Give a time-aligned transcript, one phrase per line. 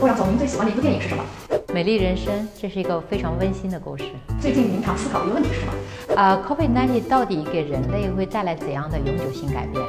[0.00, 1.24] 欧阳总，您最喜欢的一部电影是什么？
[1.72, 4.04] 美丽人生，这是一个非常温馨的故事。
[4.40, 6.20] 最近您常思考一个问题是什么？
[6.20, 9.80] 啊，COVID-19 到底给人类会带来怎样的永久性改变？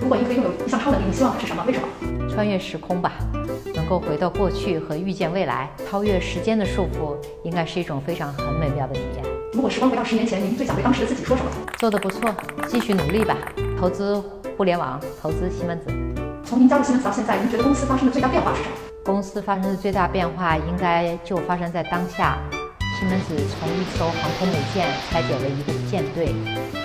[0.00, 1.62] 如果一个拥有一项超能力，你希望的是什么？
[1.66, 1.88] 为什么？
[2.28, 3.12] 穿越时空吧，
[3.74, 9.24] 能够回到过去和预见未来，超越时间的束缚，应该是一种非常很美妙的体验。
[9.52, 11.50] 如果时光回到十年前，您最想对当时的自己说什么？
[11.78, 12.34] 做的不错，
[12.66, 13.36] 继续努力吧，
[13.78, 14.20] 投资。
[14.60, 15.86] 互联网，投资西门子。
[16.44, 18.76] 从您加入西门子到现在，您觉得公司发生的最大变化是什么？
[19.02, 22.36] 公司发生的最大变化，应该就发生在当下。
[22.78, 26.34] 西门子从一艘航空母舰拆解为一个舰队，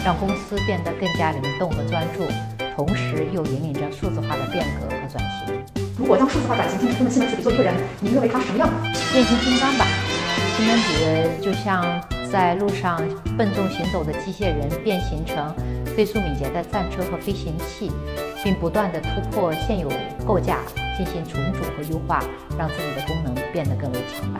[0.05, 2.23] 让公司变得更加灵动和专注，
[2.77, 5.61] 同时又引领着数字化的变革和转型。
[5.99, 8.89] 如果将数字化转型进行中的西门子比作一个人，您认为他是什么样的？
[9.11, 9.85] 变形金刚吧。
[10.55, 11.83] 西门子就像
[12.31, 12.97] 在路上
[13.37, 15.53] 笨重行走的机械人，变形成
[15.95, 17.91] 飞速敏捷的战车和飞行器，
[18.43, 19.89] 并不断地突破现有
[20.25, 20.59] 构架。
[20.97, 22.23] 进行重组和优化，
[22.57, 24.39] 让自己的功能变得更为强大。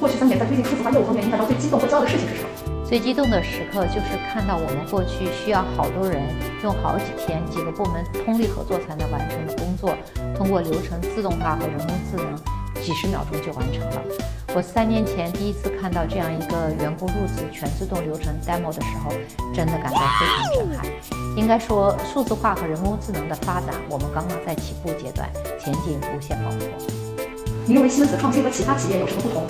[0.00, 2.48] 过去三年在推进数字化业务方面，你感到最激动或骄傲的事情是什么？
[2.82, 6.22] 最激动的时刻就是看到我们过去需要好多人
[6.64, 9.94] 用好几天、几个部门通力合作才能完成的工作，
[10.34, 14.02] 通过流程自动化和人工智能，几十秒钟就完成了。
[14.54, 19.10] 我三年前第一次看到这样一个员工入职全自动流程 demo 的时候，
[19.54, 20.86] 真的感到非常震撼。
[21.36, 25.26] 应该说，数字化和人工智能的发展，我们刚刚在起步阶段，
[25.58, 26.68] 前景无限广阔。
[27.64, 29.42] 您认为西门子创新和其他企业有什么不同？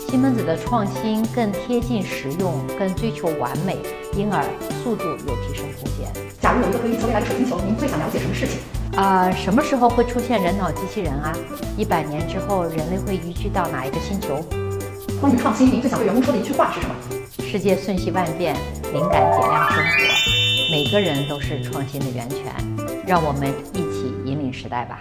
[0.00, 3.78] 西门子的创新更贴近实用，更追求完美，
[4.16, 4.42] 因而
[4.82, 6.10] 速度有提升空间。
[6.40, 8.58] 假如有一个可以预测未来的水晶球，您最想了解什么事情？
[8.96, 11.30] 啊，什么时候会出现人脑机器人啊？
[11.76, 14.42] 一百年之后，人类会移居到哪一个星球？
[15.20, 16.94] 关于创新，您最想对员工说的一句话是什么？
[17.46, 18.56] 世界瞬息万变，
[18.94, 22.40] 灵感点亮生活，每个人都是创新的源泉，
[23.06, 25.00] 让我们一起引领时代吧。